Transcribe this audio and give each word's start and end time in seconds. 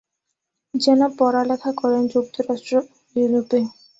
Gen 0.73 1.01
পড়ালেখা 1.17 1.71
করেন 1.79 2.03
যুক্তরাষ্ট্র 2.13 2.73
ও 2.77 2.83
ইউরোপে। 3.15 3.59